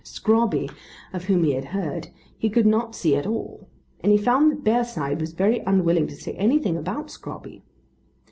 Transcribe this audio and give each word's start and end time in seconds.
Scrobby, 0.03 0.67
of 1.13 1.25
whom 1.25 1.43
he 1.43 1.51
had 1.53 1.65
heard, 1.77 2.07
he 2.35 2.49
could 2.49 2.65
not 2.65 2.95
see 2.95 3.15
at 3.15 3.27
all; 3.27 3.67
and 3.99 4.11
he 4.11 4.17
found 4.17 4.49
that 4.51 4.63
Bearside 4.63 5.21
was 5.21 5.33
very 5.33 5.59
unwilling 5.59 6.07
to 6.07 6.15
say 6.15 6.33
anything 6.33 6.75
about 6.75 7.11
Scrobby. 7.11 7.61